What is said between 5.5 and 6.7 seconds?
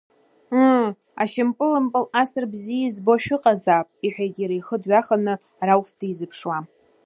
Рауф дизыԥшуа.